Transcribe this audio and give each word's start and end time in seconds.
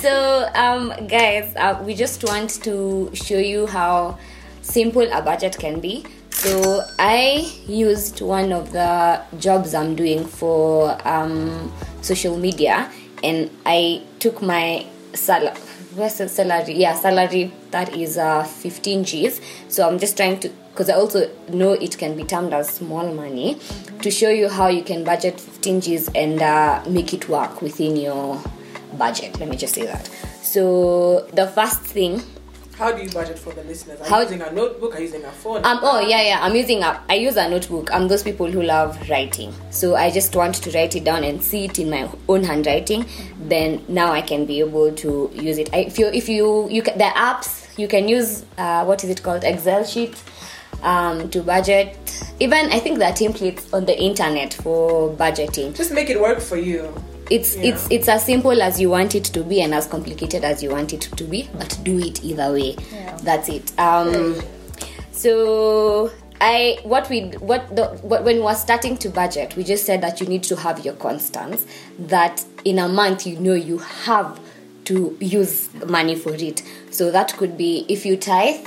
so 0.00 0.48
um, 0.54 0.94
guys 1.06 1.54
uh, 1.56 1.82
we 1.84 1.94
just 1.94 2.24
want 2.24 2.62
to 2.64 3.10
show 3.12 3.36
you 3.38 3.66
how 3.66 4.18
simple 4.62 5.06
a 5.12 5.20
budget 5.20 5.58
can 5.58 5.80
be. 5.80 6.04
So 6.30 6.82
i 6.98 7.46
used 7.66 8.22
one 8.22 8.50
of 8.52 8.72
the 8.72 9.20
jobs 9.38 9.74
i'm 9.74 9.94
doing 9.94 10.24
for 10.24 10.96
um, 11.06 11.70
social 12.00 12.38
media 12.38 12.90
and 13.22 13.50
i 13.66 14.02
took 14.20 14.40
my 14.40 14.86
salary 15.12 15.54
where's 15.94 16.16
the 16.18 16.28
salary? 16.28 16.74
Yeah 16.74 16.94
salary 16.94 17.52
that 17.72 17.94
is 17.94 18.16
uh 18.16 18.44
15 18.44 19.04
g's. 19.04 19.40
So 19.68 19.86
i'm 19.86 19.98
just 19.98 20.16
trying 20.16 20.40
to 20.40 20.48
because 20.48 20.88
i 20.88 20.94
also 20.94 21.28
know 21.48 21.72
it 21.72 21.98
can 21.98 22.16
be 22.16 22.24
termed 22.24 22.54
as 22.54 22.70
small 22.70 23.12
money 23.12 23.58
to 24.00 24.10
show 24.10 24.30
you 24.30 24.48
how 24.48 24.68
you 24.68 24.82
can 24.82 25.04
budget 25.04 25.38
15 25.38 25.80
g's 25.82 26.08
and 26.14 26.40
uh, 26.40 26.82
make 26.88 27.12
it 27.12 27.28
work 27.28 27.60
within 27.60 27.96
your 27.96 28.40
budget 29.04 29.38
let 29.40 29.48
me 29.48 29.56
just 29.64 29.74
say 29.74 29.86
that 29.92 30.04
so 30.54 30.62
the 31.40 31.46
first 31.58 31.80
thing 31.96 32.14
How 32.80 32.90
do 32.96 33.02
you 33.04 33.10
budget 33.12 33.38
for 33.38 33.52
the 33.52 33.62
listeners? 33.70 34.00
Are 34.00 34.08
How- 34.10 34.20
you 34.20 34.28
using 34.28 34.40
a 34.40 34.52
notebook? 34.58 34.94
Are 34.96 35.00
you 35.04 35.08
using 35.08 35.24
a 35.30 35.32
phone? 35.40 35.60
Um, 35.70 35.80
oh 35.88 36.00
yeah, 36.12 36.22
yeah. 36.28 36.38
I'm 36.44 36.54
using 36.60 36.80
a. 36.82 36.90
I 37.12 37.16
use 37.26 37.36
a 37.36 37.44
notebook. 37.54 37.90
I'm 37.96 38.08
those 38.12 38.22
people 38.28 38.48
who 38.54 38.62
love 38.68 38.96
writing. 39.10 39.50
So 39.80 39.96
I 40.04 40.06
just 40.18 40.34
want 40.40 40.54
to 40.64 40.70
write 40.76 40.96
it 41.00 41.04
down 41.10 41.22
and 41.28 41.44
see 41.48 41.60
it 41.66 41.76
in 41.82 41.90
my 41.96 42.08
own 42.26 42.42
handwriting. 42.50 43.04
Then 43.52 43.84
now 44.00 44.08
I 44.20 44.22
can 44.30 44.46
be 44.52 44.56
able 44.64 44.88
to 45.04 45.10
use 45.48 45.58
it. 45.64 45.68
I, 45.76 45.80
if 45.92 45.98
you 46.00 46.06
if 46.22 46.26
you 46.36 46.46
you 46.76 46.80
can, 46.88 46.96
the 47.04 47.10
apps 47.28 47.50
you 47.82 47.86
can 47.96 48.08
use 48.16 48.46
uh, 48.56 48.82
what 48.88 49.04
is 49.04 49.10
it 49.10 49.20
called 49.22 49.44
Excel 49.52 49.84
sheet 49.84 50.16
um, 50.82 51.28
to 51.36 51.42
budget. 51.52 52.00
Even 52.40 52.72
I 52.72 52.80
think 52.80 52.98
there 52.98 53.10
are 53.12 53.18
templates 53.24 53.68
on 53.76 53.84
the 53.84 53.96
internet 54.08 54.54
for 54.64 55.12
budgeting 55.20 55.76
Just 55.76 55.92
make 55.92 56.08
it 56.08 56.18
work 56.28 56.40
for 56.40 56.56
you. 56.56 56.88
It's 57.30 57.56
Yeah. 57.56 57.62
it's 57.74 57.86
it's 57.90 58.08
as 58.08 58.24
simple 58.24 58.60
as 58.62 58.80
you 58.80 58.90
want 58.90 59.14
it 59.14 59.24
to 59.24 59.42
be 59.44 59.60
and 59.62 59.72
as 59.74 59.86
complicated 59.86 60.44
as 60.44 60.62
you 60.62 60.70
want 60.70 60.92
it 60.92 61.02
to 61.02 61.24
be 61.24 61.48
but 61.54 61.78
do 61.84 61.98
it 61.98 62.22
either 62.24 62.52
way 62.52 62.76
Yeah. 62.92 63.16
that's 63.22 63.48
it 63.48 63.72
um 63.78 64.40
so 65.12 66.10
i 66.40 66.78
what 66.82 67.08
we 67.10 67.22
what 67.40 67.74
the 67.76 67.86
what, 68.02 68.24
when 68.24 68.36
we 68.36 68.42
were 68.42 68.54
starting 68.54 68.96
to 68.96 69.08
budget 69.10 69.54
we 69.56 69.62
just 69.64 69.84
said 69.86 70.00
that 70.00 70.20
you 70.20 70.26
need 70.26 70.42
to 70.42 70.56
have 70.56 70.84
your 70.84 70.94
constants 70.94 71.66
that 71.98 72.44
in 72.64 72.78
a 72.78 72.88
month 72.88 73.26
you 73.26 73.38
know 73.38 73.54
you 73.54 73.78
have 73.78 74.40
to 74.84 75.16
use 75.20 75.68
money 75.86 76.16
for 76.16 76.34
it 76.34 76.62
so 76.90 77.10
that 77.10 77.36
could 77.36 77.56
be 77.56 77.84
if 77.88 78.04
you 78.06 78.16
tithe 78.16 78.66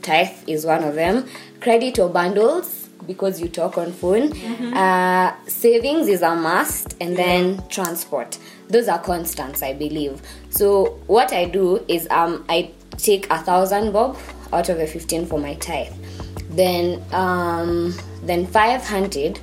tithe 0.00 0.30
is 0.48 0.64
one 0.66 0.82
of 0.82 0.94
them 0.94 1.28
credit 1.60 1.98
or 1.98 2.08
bundles 2.08 2.81
because 3.06 3.40
you 3.40 3.48
talk 3.48 3.78
on 3.78 3.92
phone. 3.92 4.32
Uh, 4.72 5.34
savings 5.46 6.08
is 6.08 6.22
a 6.22 6.34
must 6.34 6.96
and 7.00 7.16
then 7.16 7.62
transport. 7.68 8.38
Those 8.68 8.88
are 8.88 8.98
constants 8.98 9.62
i 9.62 9.72
believe. 9.72 10.22
So 10.50 11.00
what 11.06 11.32
i 11.32 11.44
do 11.44 11.84
is 11.88 12.06
um, 12.10 12.44
i 12.48 12.70
take 12.96 13.26
a 13.30 13.38
thousand 13.38 13.92
bob 13.92 14.16
out 14.52 14.68
of 14.68 14.78
the 14.78 14.86
15 14.86 15.26
for 15.26 15.38
my 15.38 15.54
tithe. 15.54 15.92
Then 16.50 17.02
um, 17.12 17.94
then 18.22 18.46
500 18.46 19.40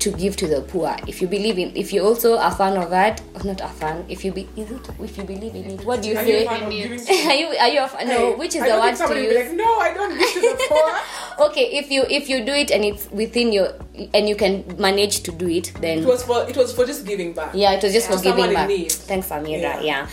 to 0.00 0.10
give 0.12 0.36
to 0.36 0.46
the 0.46 0.60
poor 0.62 0.94
if 1.06 1.20
you 1.22 1.28
believe 1.28 1.58
in 1.58 1.70
if 1.76 1.92
you're 1.92 2.04
also 2.04 2.38
a 2.38 2.50
fan 2.50 2.76
of 2.76 2.90
that 2.90 3.20
or 3.34 3.44
not 3.44 3.60
a 3.60 3.68
fan 3.68 4.04
if 4.08 4.24
you 4.24 4.32
be 4.32 4.48
is 4.56 4.70
it 4.70 4.88
if 5.00 5.16
you 5.18 5.24
believe 5.24 5.54
in 5.54 5.64
it 5.72 5.84
what 5.84 6.02
do 6.02 6.08
you 6.08 6.16
Are 6.16 6.24
say 6.24 6.42
you 6.42 6.46
a 6.46 6.50
fan 6.50 6.62
of 6.64 6.70
giving 6.70 6.98
to- 7.04 7.12
are 7.12 7.34
you 7.34 7.46
are 7.46 7.68
you 7.68 7.80
a 7.82 7.88
fan 7.88 8.08
no 8.08 8.16
Hey, 8.18 8.34
which 8.34 8.54
is 8.56 8.62
I 8.62 8.68
the 8.70 8.80
word 8.80 8.96
to 9.08 9.22
use 9.22 9.34
like, 9.34 9.52
no, 9.52 9.78
I 9.78 9.94
don't 9.94 10.18
give 10.18 10.32
to 10.32 10.40
the 10.40 10.66
poor. 11.36 11.46
okay 11.48 11.66
if 11.78 11.90
you 11.90 12.04
if 12.08 12.28
you 12.28 12.44
do 12.44 12.52
it 12.52 12.70
and 12.70 12.84
it's 12.84 13.10
within 13.10 13.52
your 13.52 13.72
and 14.14 14.28
you 14.28 14.36
can 14.36 14.64
manage 14.78 15.22
to 15.24 15.32
do 15.32 15.48
it 15.48 15.72
then 15.80 15.98
It 15.98 16.06
was 16.06 16.22
for 16.24 16.48
it 16.48 16.56
was 16.56 16.72
for 16.74 16.84
just 16.86 17.04
giving 17.06 17.32
back. 17.32 17.50
yeah 17.54 17.72
it 17.72 17.82
was 17.82 17.92
just 17.92 18.10
To 18.10 18.16
for 18.16 18.22
giving 18.22 18.52
back 18.54 18.68
thanks 18.90 19.28
amira 19.28 19.60
Yeah. 19.60 19.80
yeah. 19.80 20.08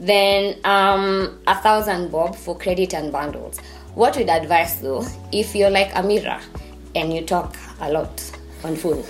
then 0.00 0.56
um 0.64 1.38
a 1.46 1.54
thousand 1.60 2.10
bob 2.10 2.34
for 2.36 2.56
credit 2.56 2.94
and 2.94 3.12
bundles 3.12 3.58
what 3.94 4.16
we'd 4.16 4.28
advise 4.30 4.80
though 4.80 5.04
if 5.32 5.54
you're 5.54 5.70
like 5.70 5.90
amira 5.92 6.40
and 6.94 7.12
you 7.12 7.22
talk 7.22 7.56
a 7.80 7.90
lot 7.92 8.32
on 8.64 8.76
phone 8.76 9.02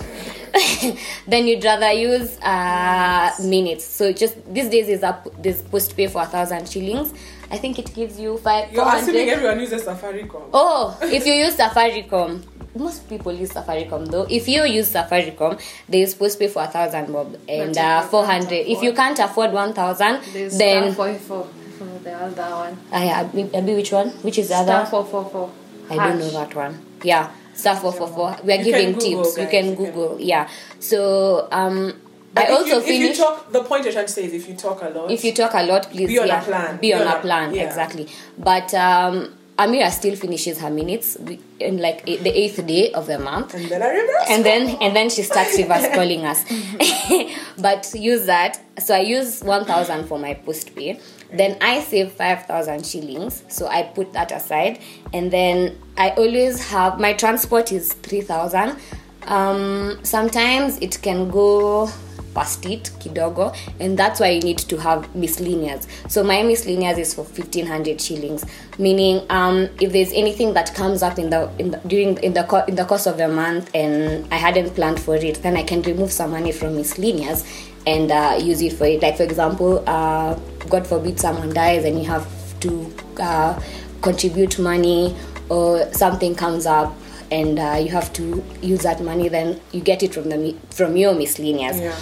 then 1.27 1.45
you'd 1.47 1.63
rather 1.63 1.91
use 1.91 2.37
uh 2.41 3.31
minutes 3.43 3.85
so 3.85 4.11
just 4.11 4.35
these 4.53 4.69
days 4.69 4.87
is 4.89 5.03
up 5.03 5.27
this 5.41 5.61
post 5.61 5.95
pay 5.95 6.07
for 6.07 6.21
a 6.21 6.25
thousand 6.25 6.67
shillings 6.67 7.13
i 7.51 7.57
think 7.57 7.77
it 7.79 7.93
gives 7.93 8.19
you 8.19 8.37
five 8.37 8.71
You're 8.71 8.87
assuming 8.95 9.29
everyone 9.29 9.59
uses 9.59 9.83
Safaricom. 9.85 10.49
Oh, 10.53 10.97
if 11.01 11.25
you 11.25 11.33
use 11.45 11.55
Safaricom, 11.55 12.43
most 12.75 13.07
people 13.09 13.31
use 13.33 13.51
Safaricom 13.51 14.07
though. 14.07 14.27
If 14.29 14.47
you 14.47 14.63
use 14.65 14.91
Safaricom, 14.93 15.59
they 15.87 16.05
supposed 16.05 16.37
to 16.37 16.45
pay 16.45 16.51
for 16.51 16.63
a 16.63 16.67
thousand 16.67 17.11
bob 17.11 17.33
and 17.47 17.71
if 17.71 17.77
uh, 17.77 18.01
you 18.03 18.09
four 18.09 18.25
can't 18.25 18.43
hundred. 18.43 18.65
If 18.67 18.83
you 18.83 18.93
can't 18.93 19.17
afford 19.19 19.51
one 19.51 19.73
thousand, 19.73 20.21
then 20.33 20.49
star 20.51 20.91
four 20.93 21.13
four 21.15 21.47
for 21.77 21.85
the 22.03 22.13
other 22.13 22.55
one. 22.55 22.77
I 22.91 23.09
Abi, 23.23 23.49
Abi, 23.55 23.75
which 23.75 23.91
one? 23.91 24.09
Which 24.21 24.37
is 24.37 24.49
the 24.49 24.61
Star 24.63 24.81
other? 24.81 24.89
four 24.89 25.05
four 25.05 25.25
four. 25.29 25.51
I 25.89 25.95
don't 25.95 26.19
know 26.19 26.29
that 26.29 26.53
one. 26.55 26.77
Yeah, 27.03 27.31
star 27.59 27.75
four 27.75 27.91
four 27.93 28.07
four. 28.07 28.35
We 28.43 28.53
are 28.53 28.57
You 28.57 28.63
giving 28.65 28.93
Google, 28.93 29.23
tips. 29.23 29.37
you 29.37 29.43
guys, 29.43 29.51
can 29.51 29.65
you 29.69 29.75
can- 29.75 29.85
Google. 29.85 30.19
Yeah. 30.19 30.47
So 30.79 31.47
um, 31.51 31.93
But 32.33 32.45
I 32.47 32.51
also 32.53 32.65
you, 32.75 32.77
if 32.81 32.87
you 32.87 32.99
finish. 33.01 33.17
talk, 33.17 33.51
the 33.51 33.63
point 33.63 33.83
you're 33.83 33.93
trying 33.93 34.05
to 34.05 34.11
say 34.11 34.25
is 34.25 34.33
if 34.33 34.47
you 34.47 34.55
talk 34.55 34.81
a 34.83 34.89
lot, 34.89 35.09
if 35.11 35.23
you 35.25 35.33
talk 35.33 35.53
a 35.55 35.63
lot, 35.63 35.89
please 35.89 36.07
Be 36.07 36.19
on 36.19 36.29
a 36.29 36.41
plan. 36.41 36.77
Be 36.77 36.93
on 36.93 37.07
a 37.07 37.19
plan, 37.19 37.53
yeah. 37.55 37.63
exactly. 37.67 38.07
But 38.37 38.73
um, 38.73 39.33
Amira 39.59 39.89
still 39.91 40.15
finishes 40.15 40.57
her 40.59 40.69
minutes 40.69 41.17
in 41.59 41.79
like 41.79 42.01
eight, 42.07 42.23
the 42.23 42.29
eighth 42.29 42.65
day 42.65 42.93
of 42.93 43.07
the 43.07 43.19
month. 43.19 43.53
and 43.53 43.65
then 43.65 43.81
I 43.83 43.89
reverse. 43.89 44.25
and 44.29 44.45
then 44.45 44.77
and 44.81 44.95
then 44.95 45.09
she 45.09 45.21
starts 45.23 45.57
reverse 45.63 45.87
calling 45.93 46.25
us. 46.25 46.43
But 47.57 47.93
use 47.93 48.25
that. 48.27 48.61
So 48.79 48.95
i 48.95 48.99
use 49.01 49.43
1000 49.43 50.07
for 50.07 50.17
my 50.17 50.33
post 50.33 50.73
pay. 50.75 50.99
Then 51.33 51.57
i 51.61 51.81
save 51.81 52.13
5000 52.13 52.85
shillings. 52.85 53.43
So 53.49 53.67
i 53.67 53.83
put 53.83 54.13
that 54.13 54.31
aside. 54.31 54.79
And 55.13 55.29
then 55.29 55.77
i 55.97 56.11
always 56.11 56.63
have 56.69 56.97
my 56.99 57.11
transport 57.13 57.71
is 57.73 57.93
3000 57.93 58.77
um 59.27 59.99
sometimes 60.03 60.77
it 60.79 61.01
can 61.01 61.29
go 61.29 61.89
past 62.39 62.65
it 62.65 62.83
kidogo 62.99 63.45
and 63.81 63.97
that's 63.99 64.19
why 64.21 64.29
you 64.29 64.41
need 64.41 64.57
to 64.57 64.77
have 64.77 65.13
miscellaneous. 65.13 65.87
So 66.07 66.23
my 66.23 66.41
miscellaneous 66.43 66.97
is 66.97 67.13
for 67.13 67.23
1500 67.23 67.99
shillings. 67.99 68.45
Meaning 68.77 69.25
um 69.29 69.67
if 69.81 69.91
there's 69.91 70.13
anything 70.13 70.53
that 70.53 70.73
comes 70.73 71.03
up 71.03 71.19
in 71.19 71.29
the 71.29 71.41
in 71.59 71.71
the 71.71 71.77
during 71.85 72.17
in 72.17 72.33
the 72.33 72.43
co- 72.43 72.63
in 72.65 72.75
the 72.75 72.85
course 72.85 73.07
of 73.07 73.17
the 73.17 73.27
month 73.27 73.69
and 73.75 74.25
i 74.31 74.37
hadn't 74.37 74.69
planned 74.75 74.99
for 74.99 75.15
it 75.15 75.41
then 75.43 75.57
i 75.57 75.63
can 75.63 75.81
remove 75.81 76.11
some 76.11 76.31
money 76.31 76.51
from 76.51 76.75
miscellaneous 76.77 77.43
and 77.87 78.11
uh, 78.11 78.37
use 78.41 78.61
it 78.61 78.73
for 78.73 78.85
it. 78.85 79.01
Like 79.01 79.17
for 79.17 79.23
example 79.23 79.83
uh 79.87 80.35
god 80.69 80.87
forbid 80.87 81.19
someone 81.19 81.53
dies 81.53 81.83
and 81.83 81.99
you 82.01 82.05
have 82.15 82.25
to 82.61 82.71
uh, 83.19 83.59
contribute 84.01 84.59
money 84.59 85.15
or 85.49 85.91
something 85.93 86.35
comes 86.35 86.65
up 86.65 86.95
and 87.31 87.59
uh, 87.59 87.77
you 87.83 87.89
have 87.89 88.11
to 88.13 88.43
use 88.61 88.81
that 88.81 89.01
money 89.01 89.27
then 89.29 89.59
you 89.71 89.81
get 89.81 90.03
it 90.03 90.13
from 90.13 90.29
the 90.29 90.55
from 90.71 90.95
your 90.97 91.13
miscellaneous. 91.13 91.77
Yeah. 91.79 91.95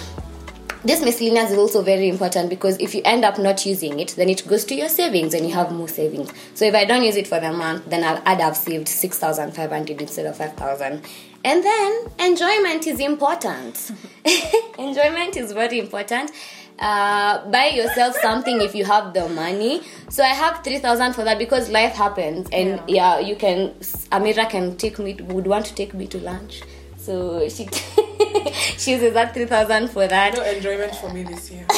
This 0.84 1.02
miscellaneous 1.02 1.50
is 1.50 1.58
also 1.58 1.82
very 1.82 2.08
important 2.08 2.48
because 2.48 2.78
if 2.78 2.94
you 2.94 3.02
end 3.04 3.24
up 3.24 3.38
not 3.38 3.66
using 3.66 3.98
it 3.98 4.14
then 4.16 4.28
it 4.28 4.46
goes 4.46 4.64
to 4.64 4.74
your 4.74 4.88
savings 4.88 5.34
and 5.34 5.46
you 5.46 5.52
have 5.52 5.72
more 5.72 5.88
savings. 5.88 6.32
So 6.54 6.64
if 6.64 6.74
i 6.74 6.84
don't 6.84 7.02
use 7.02 7.16
it 7.16 7.26
for 7.26 7.40
the 7.40 7.52
month 7.52 7.86
then 7.86 8.04
I'll, 8.04 8.22
i'd 8.26 8.40
have 8.40 8.56
saved 8.56 8.88
6500 8.88 10.00
instead 10.00 10.26
of 10.26 10.36
5000 10.36 11.02
and 11.44 11.64
then 11.64 12.06
enjoyment 12.18 12.86
is 12.86 13.00
important. 13.00 13.92
Enjoyment 14.78 15.36
is 15.36 15.52
very 15.52 15.78
important. 15.78 16.32
Uh, 16.78 17.48
buy 17.50 17.68
yourself 17.68 18.14
something 18.16 18.60
if 18.60 18.74
you 18.74 18.84
have 18.84 19.12
the 19.14 19.28
money. 19.28 19.82
So 20.08 20.22
i 20.22 20.28
have 20.28 20.62
3000 20.62 21.12
for 21.12 21.24
that 21.24 21.38
because 21.38 21.68
life 21.70 21.92
happens 21.92 22.48
and 22.52 22.80
yeah, 22.88 23.18
you 23.18 23.36
can 23.36 23.70
amira 24.10 24.48
can 24.48 24.76
take 24.76 24.98
me 24.98 25.14
would 25.14 25.46
want 25.46 25.66
to 25.66 25.74
take 25.74 25.94
me 25.94 26.06
to 26.08 26.18
lunch. 26.18 26.62
So 26.96 27.48
she 27.48 27.68
she 28.78 28.92
uses 28.92 29.12
that 29.14 29.34
3000 29.34 29.88
for 29.88 30.06
that. 30.06 30.34
No 30.34 30.42
enjoyment 30.44 30.94
for 30.96 31.12
me 31.12 31.22
this 31.24 31.50
year. 31.50 31.66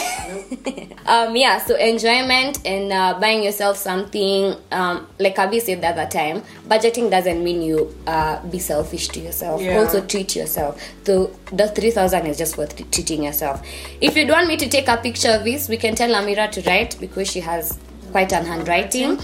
Um 1.07 1.35
yeah 1.35 1.59
so 1.59 1.75
enjoyment 1.75 2.65
and 2.65 2.93
uh, 2.93 3.19
buying 3.19 3.43
yourself 3.43 3.77
something 3.77 4.55
um 4.71 5.09
like 5.19 5.37
Abi 5.39 5.59
said 5.59 5.81
the 5.81 5.89
other 5.89 6.07
time 6.07 6.43
budgeting 6.69 7.11
doesn't 7.11 7.43
mean 7.43 7.63
you 7.63 7.93
uh 8.07 8.41
be 8.47 8.61
selfish 8.61 9.09
to 9.09 9.21
yourself. 9.21 9.61
Yeah. 9.61 9.79
also 9.79 10.07
treat 10.07 10.37
yourself. 10.37 10.81
So 11.05 11.33
the 11.53 11.67
3000 11.69 12.27
is 12.27 12.39
just 12.39 12.55
for 12.55 12.67
t- 12.67 12.85
treating 12.93 13.25
yourself. 13.25 13.61
If 14.01 14.17
you'd 14.17 14.29
want 14.29 14.47
me 14.47 14.57
to 14.59 14.69
take 14.69 14.87
a 14.87 14.99
picture 14.99 15.31
of 15.31 15.43
this 15.43 15.69
we 15.69 15.79
can 15.79 15.97
tell 15.97 16.11
amira 16.11 16.49
to 16.53 16.61
write 16.63 16.97
because 17.01 17.29
she 17.29 17.41
has 17.41 17.77
quite 18.13 18.33
an 18.33 18.45
handwriting 18.45 19.17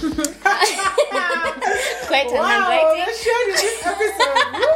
quite 2.07 2.31
a 2.31 2.35
Wow, 2.35 2.45
handwriting. 2.45 2.99
let's 3.07 3.23
share 3.23 3.47
this 3.47 3.87
episode. 3.87 4.63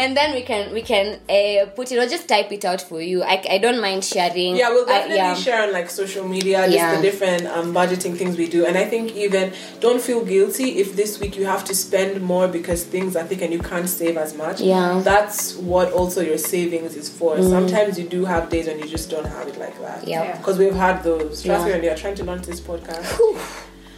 And 0.00 0.16
then 0.16 0.32
we 0.34 0.42
can 0.42 0.72
we 0.72 0.80
can 0.82 1.06
uh, 1.28 1.66
put 1.76 1.92
it 1.92 1.98
or 1.98 2.06
just 2.08 2.26
type 2.26 2.50
it 2.52 2.64
out 2.64 2.80
for 2.80 3.00
you. 3.02 3.22
I, 3.22 3.42
I 3.50 3.58
don't 3.58 3.80
mind 3.82 4.02
sharing. 4.04 4.56
Yeah, 4.56 4.70
we'll 4.70 4.84
I- 4.88 4.92
definitely 4.92 5.16
yeah. 5.16 5.34
share 5.34 5.62
on 5.64 5.72
like 5.72 5.90
social 5.90 6.26
media, 6.26 6.58
just 6.64 6.72
Yeah. 6.74 6.96
the 6.96 7.02
different 7.02 7.46
um, 7.46 7.74
budgeting 7.74 8.16
things 8.16 8.36
we 8.38 8.48
do. 8.48 8.64
And 8.64 8.78
I 8.78 8.86
think 8.86 9.14
even 9.14 9.52
don't 9.80 10.00
feel 10.00 10.24
guilty 10.24 10.78
if 10.78 10.96
this 10.96 11.20
week 11.20 11.36
you 11.36 11.44
have 11.44 11.64
to 11.66 11.74
spend 11.74 12.22
more 12.22 12.48
because 12.48 12.84
things 12.84 13.14
are 13.14 13.24
thick 13.24 13.42
and 13.42 13.52
you 13.52 13.58
can't 13.58 13.88
save 13.88 14.16
as 14.16 14.34
much. 14.34 14.60
Yeah. 14.60 14.94
Mm. 14.94 15.04
That's 15.04 15.54
what 15.56 15.92
also 15.92 16.22
your 16.22 16.38
savings 16.38 16.96
is 16.96 17.08
for. 17.10 17.40
Sometimes 17.42 17.98
you 17.98 18.08
do 18.08 18.24
have 18.24 18.48
days 18.48 18.66
when 18.68 18.78
you 18.78 18.88
just 18.88 19.10
don't 19.10 19.26
have 19.26 19.46
it 19.48 19.58
like 19.58 19.78
that. 19.82 20.08
Yeah. 20.08 20.22
Yeah. 20.24 20.36
Because 20.38 20.56
we've 20.58 20.74
had 20.74 21.02
those. 21.04 21.42
Trust 21.42 21.46
Yeah. 21.46 21.64
me 21.66 21.72
when 21.72 21.82
you're 21.84 21.96
trying 21.96 22.14
to 22.16 22.24
launch 22.24 22.46
this 22.46 22.60
podcast. 22.60 23.06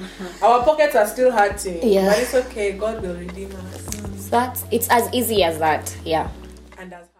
Mm-hmm. 0.02 0.44
Our 0.44 0.64
pockets 0.64 0.96
are 0.96 1.06
still 1.06 1.30
hurting. 1.30 1.80
Yeah. 1.88 2.08
But 2.08 2.18
it's 2.18 2.34
okay. 2.34 2.72
God 2.72 3.02
will 3.02 3.14
redeem 3.14 3.52
us. 3.54 4.28
That's 4.28 4.64
it's 4.70 4.88
as 4.90 5.12
easy 5.12 5.44
as 5.44 5.58
that. 5.58 5.96
Yeah. 6.04 6.28
And 6.78 6.92
as 6.92 7.11